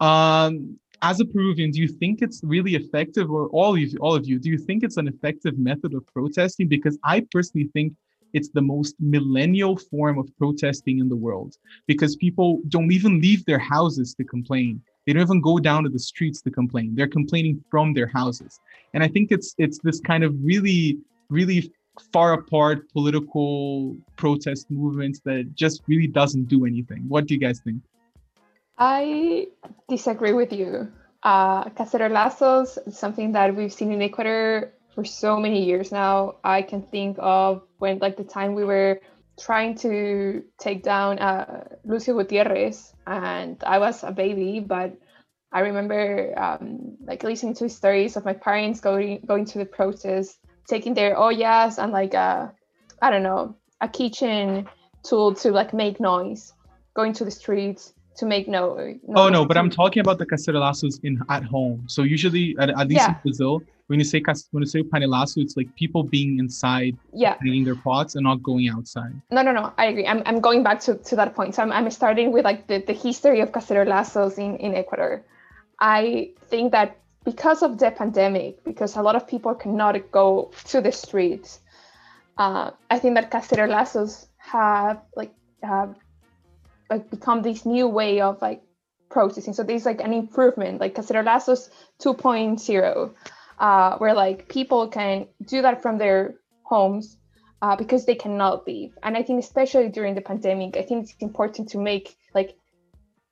[0.00, 4.26] Um, as a Peruvian, do you think it's really effective, or all of all of
[4.26, 6.68] you, do you think it's an effective method of protesting?
[6.68, 7.92] Because I personally think
[8.32, 11.56] it's the most millennial form of protesting in the world
[11.86, 14.80] because people don't even leave their houses to complain.
[15.06, 16.94] They don't even go down to the streets to complain.
[16.94, 18.60] They're complaining from their houses.
[18.94, 21.72] And I think it's it's this kind of really, really
[22.12, 27.04] far apart political protest movements that just really doesn't do anything.
[27.08, 27.82] What do you guys think?
[28.78, 29.48] I
[29.88, 30.90] disagree with you.
[31.22, 36.36] Uh, cacerolazos is something that we've seen in Ecuador for so many years now.
[36.42, 39.00] I can think of when, like, the time we were
[39.38, 44.96] trying to take down uh, Lucio Gutierrez, and I was a baby, but
[45.52, 50.38] I remember um, like listening to stories of my parents going going to the protest,
[50.66, 52.52] taking their ollas and like a,
[53.00, 54.68] I don't know, a kitchen
[55.02, 56.52] tool to like make noise,
[56.94, 58.74] going to the streets to make no.
[58.74, 58.98] noise.
[59.14, 61.84] oh no, but I'm talking about the cacerolazos in at home.
[61.88, 63.08] So usually, at, at least yeah.
[63.08, 67.36] in Brazil, when you say when you say panelaço, it's like people being inside, yeah,
[67.44, 69.12] eating their pots and not going outside.
[69.30, 69.72] No, no, no.
[69.76, 70.06] I agree.
[70.06, 71.54] I'm, I'm going back to, to that point.
[71.54, 75.24] So I'm, I'm starting with like the, the history of cacerolazos in, in Ecuador.
[75.80, 80.80] I think that because of the pandemic, because a lot of people cannot go to
[80.80, 81.60] the streets,
[82.38, 85.32] uh, I think that cacerolazos have like
[85.62, 85.96] have
[86.90, 88.62] like become this new way of like
[89.10, 89.52] processing.
[89.52, 93.14] So there's like an improvement, like cacerolazos 2.0
[93.58, 97.16] uh, where like people can do that from their homes
[97.60, 98.92] uh, because they cannot leave.
[99.02, 102.56] And I think especially during the pandemic, I think it's important to make like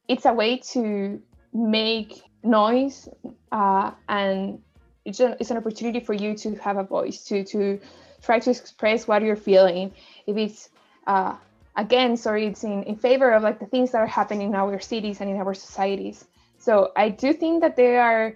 [0.08, 1.20] it's a way to
[1.52, 3.08] make noise
[3.52, 4.60] uh, and
[5.04, 7.80] it's, a, it's an opportunity for you to have a voice to to
[8.22, 9.92] try to express what you're feeling.
[10.26, 10.68] If it's
[11.06, 11.36] uh,
[11.76, 14.78] against or it's in, in favor of like the things that are happening in our
[14.80, 16.26] cities and in our societies.
[16.58, 18.34] So i do think that they are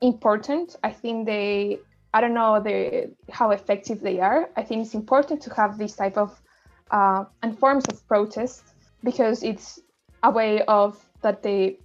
[0.00, 0.76] important.
[0.82, 1.78] I think they
[2.14, 4.50] i don't know the, how effective they are.
[4.56, 6.40] I think it's important to have this type of
[6.90, 8.62] uh, and forms of protest
[9.04, 9.78] because it's
[10.22, 11.76] a way of that the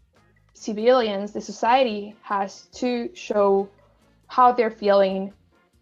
[0.53, 3.67] civilians the society has to show
[4.27, 5.33] how they're feeling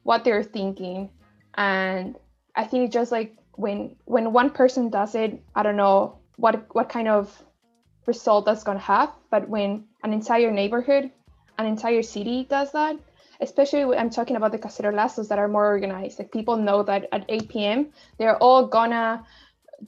[0.03, 1.09] what they're thinking.
[1.55, 2.15] And
[2.55, 6.73] i think it's just like when when one person does it i don't know what
[6.73, 7.43] what kind of
[8.07, 11.11] result that's to have but when an entire neighborhood
[11.57, 12.97] an entire city does that
[13.41, 17.07] especially when i'm talking about the cacerolazos that are more organized like people know that
[17.11, 19.25] at 8 p.m they're all gonna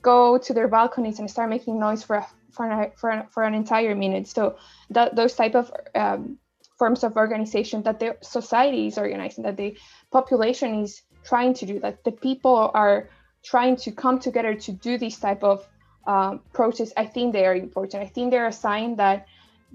[0.01, 3.43] go to their balconies and start making noise for a, for an, for an, for
[3.43, 4.27] an entire minute.
[4.27, 4.57] So
[4.89, 6.37] that those type of um,
[6.77, 9.77] forms of organization that the society is organizing that the
[10.11, 13.09] population is trying to do that the people are
[13.43, 15.67] trying to come together to do this type of
[16.07, 18.03] um, protests i think they are important.
[18.03, 19.27] I think they're a sign that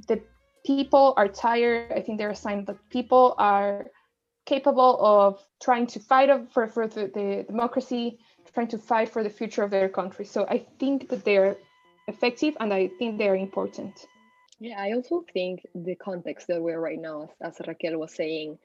[0.06, 0.20] the
[0.66, 1.92] people are tired.
[1.92, 3.86] I think they're a sign that people are
[4.44, 8.18] capable of trying to fight for, for the, the democracy
[8.54, 10.24] trying to fight for the future of their country.
[10.24, 11.56] So i think that they're
[12.08, 14.06] effective and i think they're important
[14.58, 18.58] yeah i also think the context that we're right now as, as raquel was saying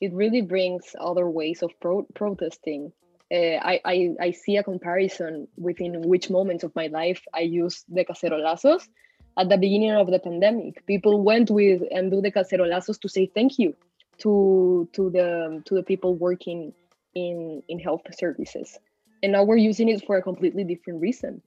[0.00, 2.92] it really brings other ways of pro- protesting.
[3.32, 7.84] Uh, I, I, I see a comparison within which moments of my life I use
[7.88, 8.88] the cacerolazos.
[9.36, 13.26] At the beginning of the pandemic, people went with and do the cacerolazos to say
[13.26, 13.76] thank you
[14.18, 16.72] to to the to the people working
[17.14, 18.78] in in health services,
[19.22, 21.40] and now we're using it for a completely different reason.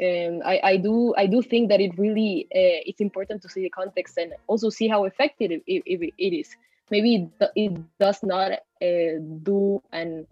[0.00, 3.62] And I, I do I do think that it really uh, it's important to see
[3.62, 6.56] the context and also see how effective it, it, it is
[6.90, 10.26] maybe it does not uh, do an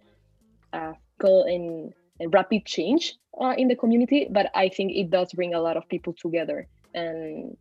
[0.73, 0.93] uh,
[1.47, 1.93] in
[2.31, 5.89] rapid change uh, in the community, but I think it does bring a lot of
[5.89, 7.57] people together, and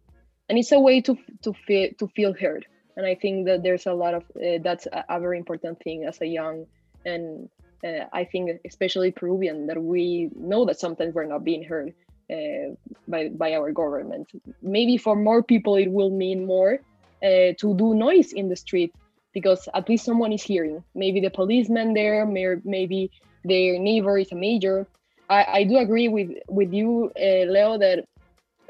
[0.49, 2.65] and it's a way to to feel to feel heard.
[2.97, 6.03] And I think that there's a lot of uh, that's a, a, very important thing
[6.03, 6.65] as a young
[7.05, 7.49] and
[7.83, 11.93] uh, I think especially Peruvian that we know that sometimes we're not being heard
[12.31, 12.75] uh,
[13.07, 14.31] by by our government.
[14.61, 16.79] Maybe for more people it will mean more
[17.23, 18.93] uh, to do noise in the street
[19.33, 20.83] because at least someone is hearing.
[20.95, 23.11] Maybe the policeman there, maybe
[23.43, 24.87] their neighbor is a major.
[25.29, 28.05] I, I do agree with with you, uh, Leo, that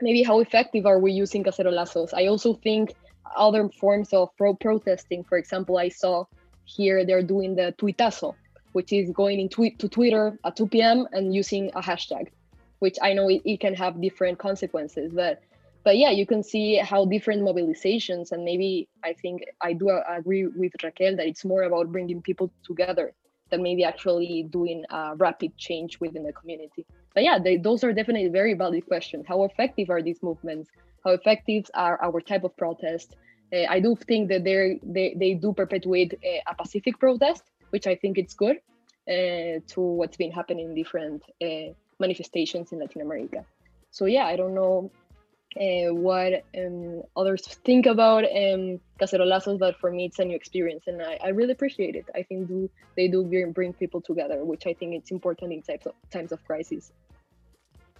[0.02, 2.14] maybe how effective are we using cacerolazos?
[2.14, 2.94] I also think
[3.36, 5.24] other forms of pro protesting.
[5.24, 6.26] For example, I saw
[6.66, 8.36] here they're doing the tuitazo,
[8.74, 11.08] which is going in to Twitter at 2 p.m.
[11.12, 12.28] and using a hashtag,
[12.80, 15.42] which I know it, it can have different consequences, but
[15.84, 20.46] but yeah, you can see how different mobilizations, and maybe I think I do agree
[20.46, 23.14] with Raquel that it's more about bringing people together
[23.50, 26.86] than maybe actually doing a rapid change within the community.
[27.14, 29.26] But yeah, they, those are definitely very valid questions.
[29.28, 30.70] How effective are these movements?
[31.04, 33.16] How effective are our type of protest?
[33.54, 34.80] Uh, I do think that they
[35.16, 38.58] they do perpetuate a, a, pacific protest, which I think it's good
[39.10, 43.46] uh, to what's been happening in different uh, manifestations in Latin America.
[43.90, 44.92] So yeah, I don't know
[45.60, 50.84] uh, what um, others think about um, cacerolazos, but for me, it's a new experience,
[50.88, 52.06] and I, I really appreciate it.
[52.16, 55.86] I think do they do bring people together, which I think it's important in types
[55.86, 56.94] of times of crisis.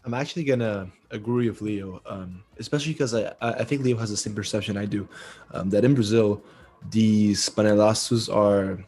[0.04, 4.18] I'm actually gonna agree with Leo, um, especially because I, I think Leo has the
[4.18, 5.08] same perception I do,
[5.54, 6.42] um, that in Brazil,
[6.90, 8.84] these panelaços are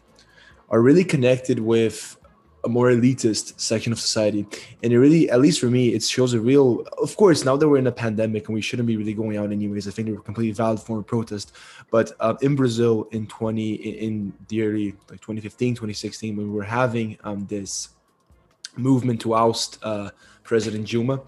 [0.74, 2.18] are really connected with
[2.66, 4.48] a more elitist section of society.
[4.82, 7.70] And it really at least for me it shows a real of course now that
[7.70, 10.18] we're in a pandemic and we shouldn't be really going out anyways i think they're
[10.18, 11.52] a completely valid form of protest.
[11.92, 13.74] But uh, in brazil in 20
[14.08, 17.90] in the early like 2015 2016 when we were having um, this
[18.76, 20.10] movement to oust uh,
[20.44, 21.22] president Dilma,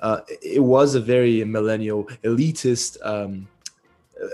[0.00, 3.46] uh, it was a very millennial elitist um,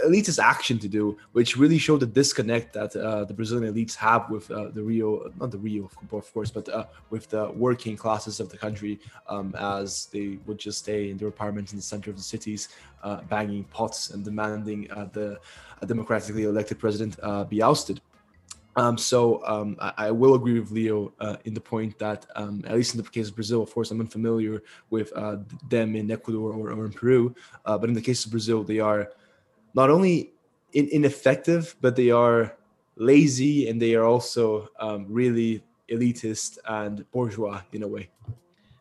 [0.07, 4.31] elitist action to do, which really showed the disconnect that uh, the Brazilian elites have
[4.31, 8.41] with uh, the Rio, not the Rio, of course, but uh, with the working classes
[8.41, 12.11] of the country, um, as they would just stay in their apartments in the center
[12.11, 12.69] of the cities,
[13.03, 15.39] uh, banging pots and demanding uh, the
[15.87, 18.01] democratically elected president uh, be ousted.
[18.77, 22.65] Um, so um, I, I, will agree with Leo uh, in the point that, um,
[22.67, 25.37] at least in the case of Brazil, of course, I'm unfamiliar with uh,
[25.69, 27.35] them in Ecuador or, or in Peru,
[27.67, 29.11] uh, but in the case of Brazil, they are
[29.75, 30.33] not only
[30.73, 32.57] in, ineffective, but they are
[32.97, 38.09] lazy and they are also um, really elitist and bourgeois in a way.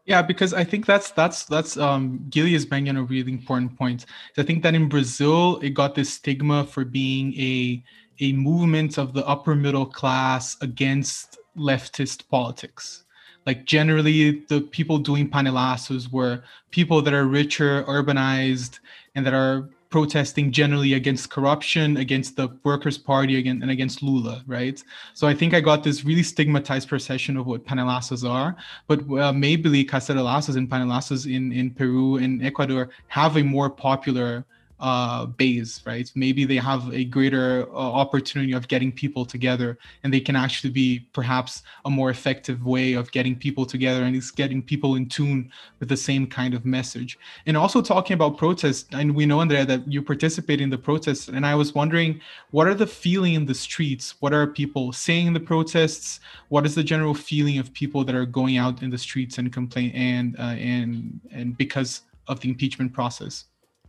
[0.05, 3.77] Yeah, because I think that's that's that's um Gilly is banging on a really important
[3.77, 4.05] point.
[4.37, 7.81] I think that in Brazil it got this stigma for being a
[8.19, 13.05] a movement of the upper middle class against leftist politics.
[13.45, 18.79] Like generally the people doing panelaços were people that are richer, urbanized,
[19.15, 24.43] and that are protesting generally against corruption, against the Workers' Party, again, and against Lula,
[24.47, 24.83] right?
[25.13, 28.55] So I think I got this really stigmatized perception of what panelaços are.
[28.87, 34.43] But uh, maybe cacerolazos and panelaços in, in Peru and Ecuador have a more popular
[34.83, 36.11] uh, base, right?
[36.13, 40.71] Maybe they have a greater uh, opportunity of getting people together, and they can actually
[40.71, 45.07] be perhaps a more effective way of getting people together and it's getting people in
[45.07, 47.17] tune with the same kind of message.
[47.45, 51.29] And also talking about protests, and we know Andrea that you participate in the protests,
[51.29, 52.19] and I was wondering
[52.51, 54.15] what are the feeling in the streets?
[54.19, 56.19] What are people saying in the protests?
[56.49, 59.51] What is the general feeling of people that are going out in the streets and
[59.53, 63.45] complain and uh, and and because of the impeachment process?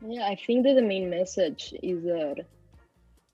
[0.07, 2.45] Yeah, I think that the main message is that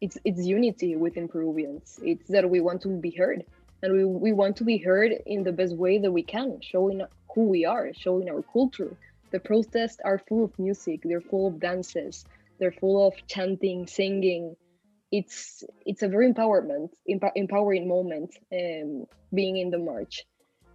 [0.01, 1.99] it's it's unity within Peruvians.
[2.03, 3.45] It's that we want to be heard,
[3.83, 7.03] and we, we want to be heard in the best way that we can, showing
[7.35, 8.97] who we are, showing our culture.
[9.33, 11.01] The protests are full of music.
[11.03, 12.25] They're full of dances.
[12.59, 14.55] They're full of chanting, singing.
[15.11, 16.91] It's it's a very empowerment,
[17.35, 20.25] empowering moment um, being in the march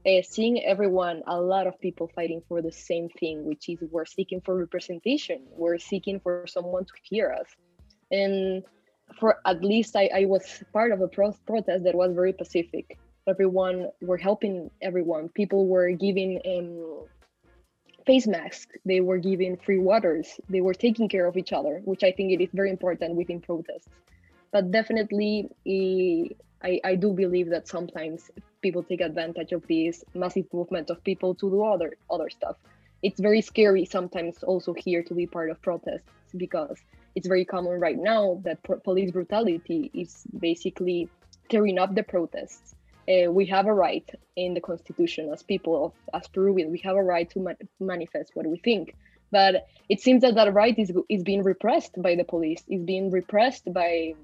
[0.06, 4.06] uh, seeing everyone, a lot of people fighting for the same thing, which is we're
[4.06, 5.42] seeking for representation.
[5.52, 7.48] We're seeking for someone to hear us.
[8.12, 8.64] And
[9.20, 12.98] for at least I, I was part of a pro- protest that was very pacific.
[13.28, 15.30] Everyone were helping everyone.
[15.30, 17.08] People were giving um,
[18.06, 18.78] face masks.
[18.86, 20.40] They were giving free waters.
[20.50, 23.42] They were taking care of each other, which I think it is very important within
[23.42, 23.88] protests.
[24.52, 25.50] But definitely,
[26.64, 28.30] I, I do believe that sometimes
[28.66, 32.58] people take advantage of this massive movement of people to do other other stuff.
[33.08, 36.78] It's very scary sometimes also here to be part of protests because
[37.16, 38.58] it's very common right now that
[38.90, 40.12] police brutality is
[40.50, 41.00] basically
[41.52, 42.74] tearing up the protests.
[43.08, 46.98] Uh, we have a right in the constitution as people of as Peruvians, we have
[47.04, 48.96] a right to ma- manifest what we think.
[49.32, 49.54] But
[49.94, 53.66] it seems that that right is is being repressed by the police, is being repressed
[53.82, 54.16] by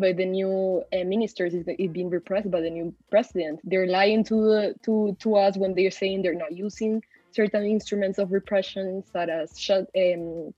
[0.00, 3.60] by the new uh, ministers is, is being repressed by the new president.
[3.64, 8.32] They're lying to to to us when they're saying they're not using certain instruments of
[8.32, 10.54] repression, such as um,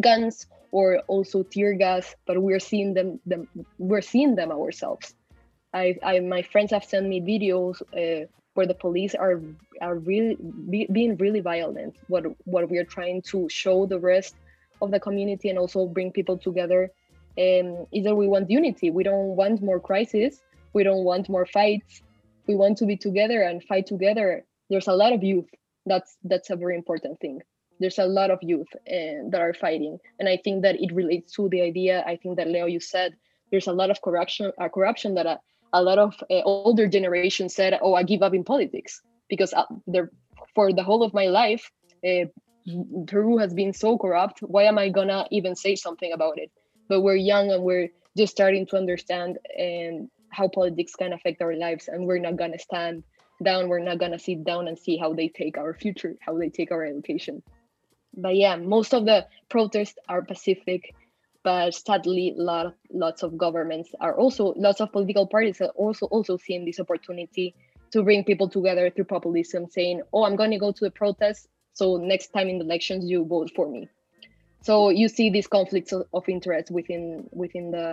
[0.00, 2.14] guns or also tear gas.
[2.26, 5.14] But we're seeing them, them we're seeing them ourselves.
[5.72, 9.40] I, I my friends have sent me videos uh, where the police are
[9.80, 10.36] are really
[10.70, 11.96] be, being really violent.
[12.08, 14.36] What what we are trying to show the rest
[14.80, 16.90] of the community and also bring people together
[17.38, 18.90] um, is that we want unity.
[18.90, 20.40] We don't want more crisis.
[20.72, 22.02] We don't want more fights.
[22.46, 24.44] We want to be together and fight together.
[24.70, 25.48] There's a lot of youth.
[25.86, 27.40] That's that's a very important thing.
[27.80, 31.32] There's a lot of youth uh, that are fighting, and I think that it relates
[31.34, 32.04] to the idea.
[32.06, 33.16] I think that Leo, you said
[33.50, 34.52] there's a lot of corruption.
[34.58, 35.40] Uh, corruption that a,
[35.72, 39.64] a lot of uh, older generations said, "Oh, I give up in politics because uh,
[40.54, 41.70] for the whole of my life."
[42.06, 42.26] Uh,
[43.06, 44.40] Peru has been so corrupt.
[44.40, 46.50] Why am I gonna even say something about it?
[46.88, 51.54] But we're young and we're just starting to understand and how politics can affect our
[51.54, 53.04] lives and we're not gonna stand
[53.42, 53.68] down.
[53.68, 56.70] We're not gonna sit down and see how they take our future how they take
[56.72, 57.42] our education.
[58.16, 60.94] But yeah most of the protests are pacific
[61.44, 66.36] but sadly lot lots of governments are also lots of political parties are also also
[66.36, 67.54] seeing this opportunity
[67.92, 71.48] to bring people together through populism saying oh i'm going to go to the protest
[71.74, 73.88] so next time in the elections you vote for me
[74.64, 77.88] so you see these conflicts of interest within within the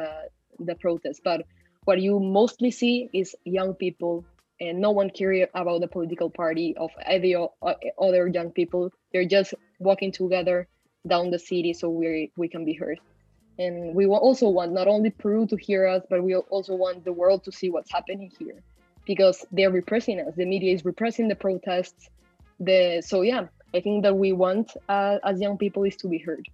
[0.59, 1.45] the protest but
[1.85, 4.23] what you mostly see is young people
[4.59, 7.35] and no one care about the political party of any
[7.99, 8.91] other young people.
[9.11, 10.67] They're just walking together
[11.07, 12.99] down the city so we we can be heard.
[13.57, 17.13] And we also want not only peru to hear us but we also want the
[17.13, 18.61] world to see what's happening here
[19.05, 20.35] because they're repressing us.
[20.35, 22.09] The media is repressing the protests.
[22.59, 26.19] The so yeah i think that we want uh, as young people is to be
[26.19, 26.45] heard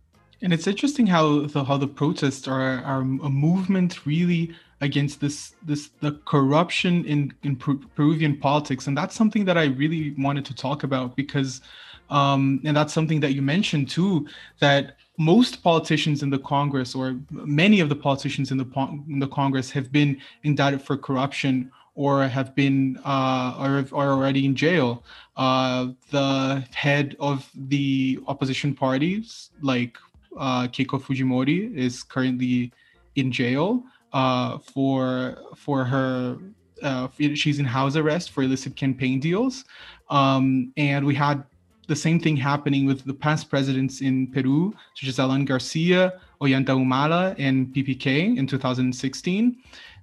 [0.41, 5.55] and it's interesting how the how the protests are are a movement really against this
[5.63, 10.55] this the corruption in in Peruvian politics, and that's something that I really wanted to
[10.55, 11.61] talk about because,
[12.09, 14.27] um, and that's something that you mentioned too
[14.59, 18.67] that most politicians in the Congress or many of the politicians in the
[19.09, 24.45] in the Congress have been indicted for corruption or have been uh, or are already
[24.45, 25.03] in jail.
[25.35, 29.97] Uh, the head of the opposition parties, like
[30.37, 32.71] uh, Keiko Fujimori is currently
[33.15, 33.83] in jail
[34.13, 36.37] uh, for for her
[36.83, 39.65] uh, she's in house arrest for illicit campaign deals,
[40.09, 41.43] um, and we had
[41.87, 46.75] the same thing happening with the past presidents in Peru, such as Alan Garcia, Ollanta
[46.75, 49.57] Humala, and PPK in 2016.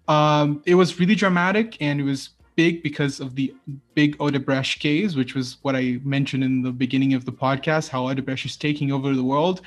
[0.09, 3.55] Um, it was really dramatic and it was big because of the
[3.95, 8.05] big Odebrecht case, which was what I mentioned in the beginning of the podcast, how
[8.05, 9.63] Odebrecht is taking over the world.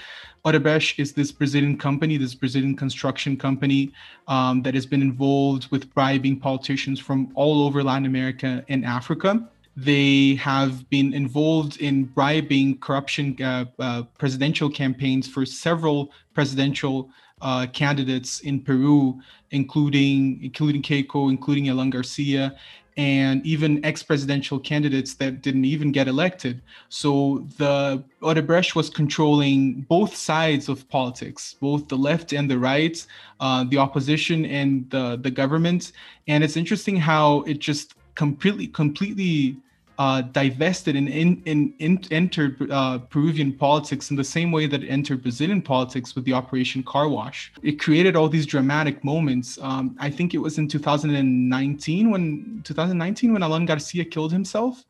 [0.45, 3.91] Odebrecht is this Brazilian company, this Brazilian construction company
[4.27, 9.47] um, that has been involved with bribing politicians from all over Latin America and Africa.
[9.75, 17.11] They have been involved in bribing corruption uh, uh, presidential campaigns for several presidential
[17.41, 19.19] uh, candidates in Peru,
[19.51, 22.55] including including Keiko, including Alan Garcia,
[22.97, 26.61] and even ex-presidential candidates that didn't even get elected.
[26.89, 33.05] So the Odebrecht was controlling both sides of politics, both the left and the right,
[33.39, 35.91] uh, the opposition and the the government.
[36.27, 39.57] And it's interesting how it just completely completely
[39.97, 44.83] uh, divested and in, in, in, entered uh, Peruvian politics in the same way that
[44.83, 47.51] it entered Brazilian politics with the Operation Car Wash.
[47.63, 49.57] It created all these dramatic moments.
[49.61, 54.83] Um, I think it was in 2019 when 2019 when Alan Garcia killed himself.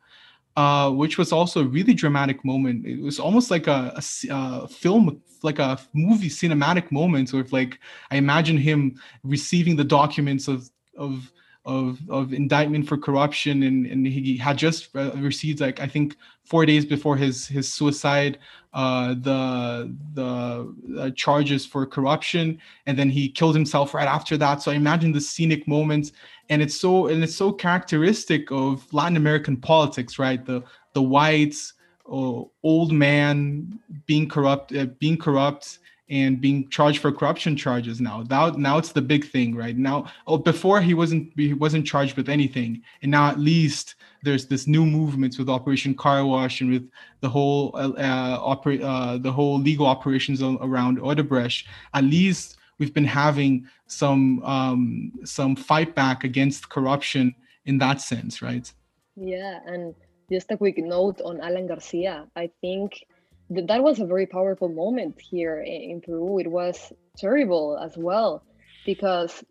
[0.56, 2.84] Uh, which was also a really dramatic moment.
[2.84, 4.02] It was almost like a, a,
[4.34, 7.78] a, film, like a movie cinematic moment, where like
[8.10, 11.30] I imagine him receiving the documents of of
[11.68, 16.64] of, of indictment for corruption and, and he had just received like I think four
[16.64, 18.38] days before his his suicide
[18.72, 24.62] uh, the the uh, charges for corruption and then he killed himself right after that.
[24.62, 26.12] So I imagine the scenic moments
[26.48, 30.44] and it's so and it's so characteristic of Latin American politics right?
[30.44, 30.64] The
[30.94, 31.74] the whites
[32.10, 35.80] uh, old man being corrupt uh, being corrupt
[36.10, 38.24] and being charged for corruption charges now.
[38.30, 39.76] Now, now it's the big thing, right?
[39.76, 44.46] Now, oh, before he wasn't he wasn't charged with anything, and now at least there's
[44.46, 46.90] this new movements with Operation Car Wash and with
[47.20, 51.64] the whole uh, opera, uh, the whole legal operations around Odebrecht.
[51.94, 57.34] At least we've been having some um, some fight back against corruption
[57.66, 58.72] in that sense, right?
[59.16, 59.94] Yeah, and
[60.30, 62.26] just a quick note on Alan Garcia.
[62.36, 63.04] I think
[63.50, 66.38] that was a very powerful moment here in Peru.
[66.38, 68.42] It was terrible as well
[68.84, 69.42] because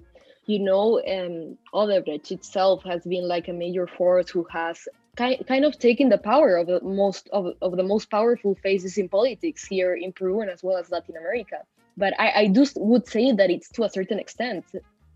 [0.45, 4.87] you know um, Odebrecht itself has been like a major force who has
[5.17, 8.97] ki- kind of taken the power of the most of, of the most powerful faces
[8.97, 11.57] in politics here in Peru and as well as Latin America.
[11.97, 14.65] But I, I do would say that it's to a certain extent.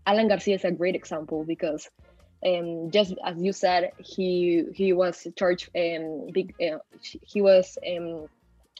[0.04, 1.88] Alan Garcia is a great example because
[2.44, 5.70] um, just as you said, he he was charged.
[5.76, 8.26] Um, big, uh, he was um,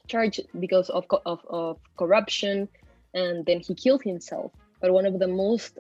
[0.09, 2.69] charged because of, of, of corruption
[3.15, 4.53] and then he killed himself.
[4.81, 5.79] But one of the most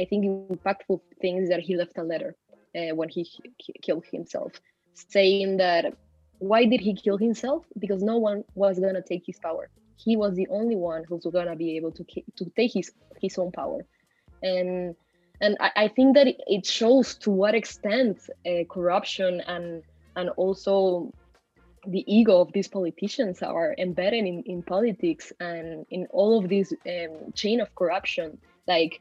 [0.00, 2.36] i think impactful things is that he left a letter
[2.76, 3.28] uh, when he,
[3.82, 4.52] killed himself
[4.94, 5.92] saying that
[6.38, 7.64] why did he kill himself?
[7.78, 9.68] Because no one was to take his power.
[9.96, 12.04] He was the only one who's to be able to
[12.36, 13.84] to take his his own power.
[14.42, 14.94] And
[15.40, 19.82] and I, I think that it shows to what extent uh, corruption and
[20.14, 21.12] and also
[21.86, 26.72] the ego of these politicians are embedded in, in politics and in all of this
[26.86, 28.38] um, chain of corruption.
[28.66, 29.00] Like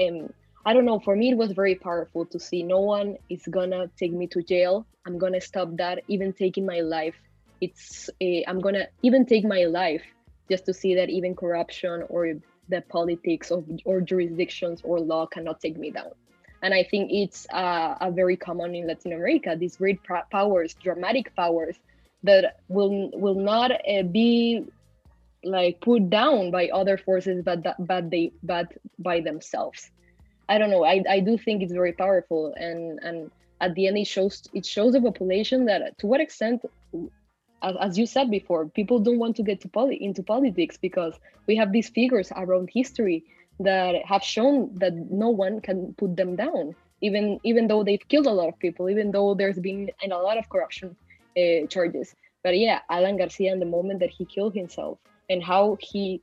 [0.00, 0.32] um,
[0.64, 3.88] i don't know for me it was very powerful to see no one is gonna
[3.98, 4.86] take me to jail.
[5.06, 7.14] I'm gonna stop that even taking my life.
[7.60, 10.02] It's uh, i'm gonna even take my life
[10.50, 12.34] just to see that even corruption or
[12.68, 16.10] the politics of or jurisdictions or law cannot take me down.
[16.62, 20.00] And i think it's uh, a very common in latin america these great
[20.30, 21.76] powers dramatic powers
[22.26, 24.66] that will will not uh, be
[25.44, 29.90] like put down by other forces but that, but they but by themselves.
[30.48, 30.84] I don't know.
[30.84, 34.66] I, I do think it's very powerful and and at the end it shows it
[34.66, 36.62] shows a population that to what extent
[37.62, 41.14] as, as you said before people don't want to get to poli- into politics because
[41.46, 43.24] we have these figures around history
[43.60, 48.26] that have shown that no one can put them down even even though they've killed
[48.26, 50.94] a lot of people even though there's been a lot of corruption
[51.36, 52.14] uh, charges.
[52.42, 56.22] But yeah, Alan Garcia in the moment that he killed himself and how he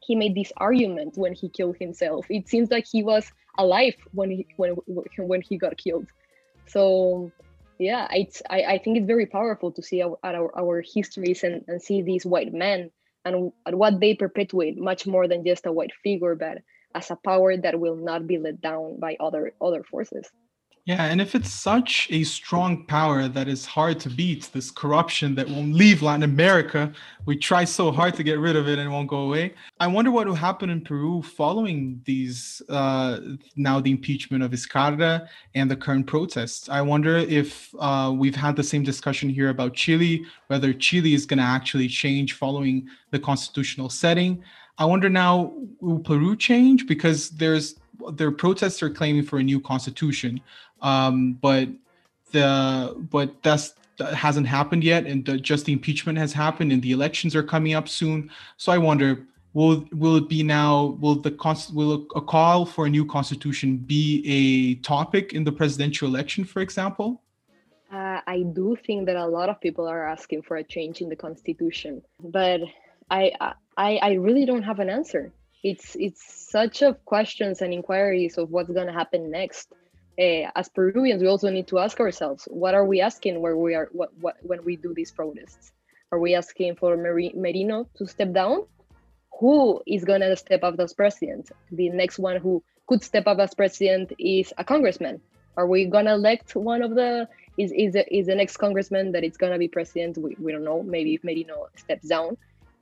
[0.00, 2.26] he made this argument when he killed himself.
[2.30, 4.76] It seems like he was alive when he when
[5.18, 6.06] when he got killed.
[6.66, 7.32] So
[7.78, 11.64] yeah, it's I, I think it's very powerful to see our, our, our histories and,
[11.68, 12.90] and see these white men
[13.24, 16.58] and, and what they perpetuate much more than just a white figure, but
[16.94, 20.26] as a power that will not be let down by other other forces.
[20.88, 25.34] Yeah, and if it's such a strong power that is hard to beat, this corruption
[25.34, 26.90] that won't leave Latin America,
[27.26, 29.52] we try so hard to get rid of it and it won't go away.
[29.80, 33.20] I wonder what will happen in Peru following these uh,
[33.54, 36.70] now the impeachment of Vizcarra and the current protests.
[36.70, 41.26] I wonder if uh, we've had the same discussion here about Chile, whether Chile is
[41.26, 44.42] going to actually change following the constitutional setting.
[44.78, 46.86] I wonder now, will Peru change?
[46.86, 47.77] Because there's
[48.12, 50.40] their protests are claiming for a new constitution,
[50.82, 51.68] um, but
[52.32, 56.82] the but that's that hasn't happened yet, and the, just the impeachment has happened, and
[56.82, 58.30] the elections are coming up soon.
[58.56, 60.96] So I wonder, will will it be now?
[61.00, 61.34] Will the
[61.74, 66.60] will a call for a new constitution be a topic in the presidential election, for
[66.60, 67.22] example?
[67.90, 71.08] Uh, I do think that a lot of people are asking for a change in
[71.08, 72.60] the constitution, but
[73.10, 73.32] I
[73.76, 75.32] I, I really don't have an answer
[75.62, 79.72] it's it's such of questions and inquiries of what's going to happen next.
[80.20, 83.72] Uh, as peruvians we also need to ask ourselves what are we asking where we
[83.72, 85.72] are what, what when we do these protests?
[86.10, 88.66] Are we asking for merino to step down?
[89.38, 91.50] Who is going to step up as president?
[91.70, 95.20] The next one who could step up as president is a congressman.
[95.56, 97.28] Are we going to elect one of the
[97.58, 100.16] is is, is the next congressman that it's going to be president?
[100.16, 100.82] We, we don't know.
[100.82, 102.36] Maybe if merino steps down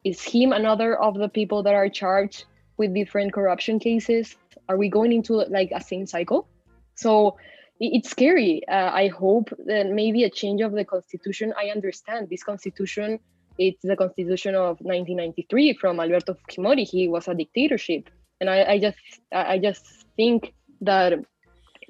[0.05, 2.45] is him another of the people that are charged
[2.77, 4.37] with different corruption cases?
[4.69, 6.49] Are we going into like a same cycle?
[6.95, 7.37] So
[7.79, 8.67] it's scary.
[8.69, 12.29] Uh, i hope that maybe a change of the constitution i understand.
[12.31, 13.19] This constitution
[13.59, 16.87] it's the constitution of 1993 from alberto fujimori.
[16.89, 18.09] He was a dictatorship.
[18.41, 18.99] And i, I just
[19.33, 19.85] i just
[20.17, 21.15] think that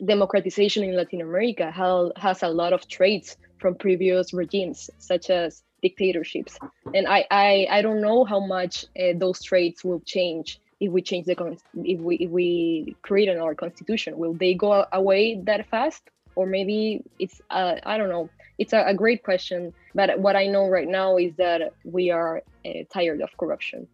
[0.04, 6.58] democratization in latin america has a lot of traits from previous regimes such as dictatorships.
[6.94, 11.02] And i i, I don't know how much uh, those traits will change if we
[11.02, 15.68] change the con- if we if we create another constitution will they go away that
[15.68, 16.02] fast?
[16.34, 18.28] Or maybe it's uh, i don't know.
[18.58, 22.42] It's a, a, great question but what i know right now is that we are
[22.64, 23.86] uh, tired of corruption.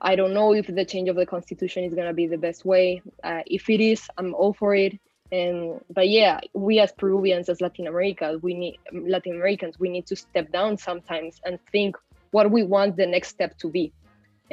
[0.00, 2.66] I don't know if the change of the constitution is going to be the best
[2.66, 3.00] way.
[3.22, 4.98] Uh, if it is i'm all for it.
[5.32, 10.06] And but yeah we as peruvians as latin america we need latin americans we need
[10.06, 11.96] to step down sometimes and think
[12.30, 13.92] what we want the next step to be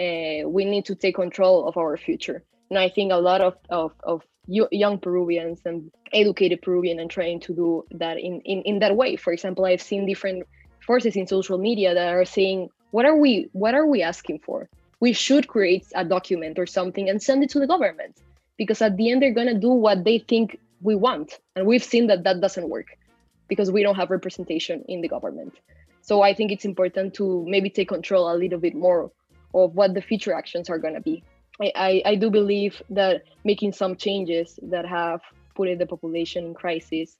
[0.02, 2.44] uh, we need to take control of our future.
[2.70, 7.40] And I think a lot of, of, of young Peruvians and educated Peruvian and trying
[7.42, 9.16] to do that in, in, in that way.
[9.16, 10.48] For example, I've seen different
[10.86, 14.70] forces in social media that are saying, what are we what are we asking for?
[15.00, 18.18] We should create a document or something and send it to the government
[18.58, 21.40] because at the end they're gonna do what they think we want.
[21.56, 22.88] And we've seen that that doesn't work
[23.48, 25.54] because we don't have representation in the government.
[26.02, 29.12] So I think it's important to maybe take control a little bit more
[29.54, 31.24] of what the future actions are going to be.
[31.62, 35.22] I, I, do believe that making some changes that have
[35.54, 37.18] put the population in crisis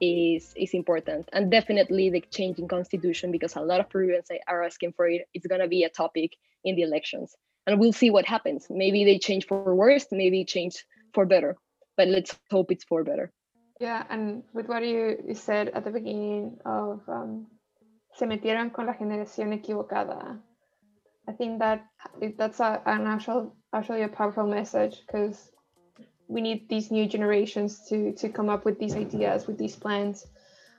[0.00, 4.92] is is important and definitely the changing constitution because a lot of Peruvians are asking
[4.92, 5.28] for it.
[5.34, 7.34] It's going to be a topic in the elections
[7.66, 8.66] and we'll see what happens.
[8.70, 11.56] Maybe they change for worse, maybe change for better,
[11.96, 13.32] but let's hope it's for better.
[13.80, 17.46] Yeah, and with what you, you said at the beginning of um,
[18.14, 20.38] se metieron con la generación equivocada
[21.30, 21.86] I think that
[22.36, 25.52] that's a, an actual actually a powerful message because
[26.26, 30.26] we need these new generations to to come up with these ideas, with these plans.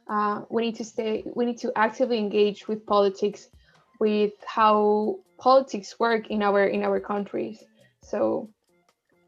[0.10, 1.24] Uh, we need to stay.
[1.38, 3.48] We need to actively engage with politics,
[4.02, 7.64] with how politics work in our in our countries.
[8.04, 8.50] So,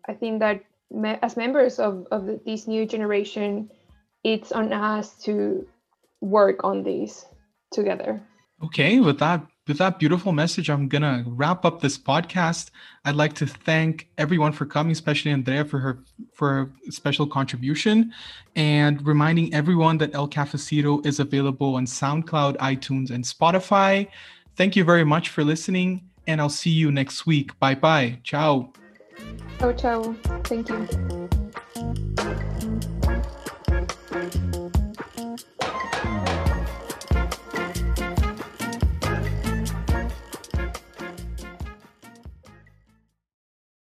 [0.10, 0.60] I think that
[0.92, 3.72] me, as members of of the, this new generation,
[4.26, 5.66] it's on us to
[6.20, 7.26] work on this
[7.72, 8.22] together.
[8.62, 12.70] Okay, with that with that beautiful message, I'm going to wrap up this podcast.
[13.06, 16.00] I'd like to thank everyone for coming, especially Andrea for her
[16.34, 18.14] for her special contribution,
[18.56, 24.08] and reminding everyone that El Cafecito is available on SoundCloud, iTunes, and Spotify.
[24.56, 27.58] Thank you very much for listening, and I'll see you next week.
[27.60, 28.20] Bye bye.
[28.24, 28.74] Ciao.
[29.60, 30.16] Ciao, ciao.
[30.44, 31.43] Thank you.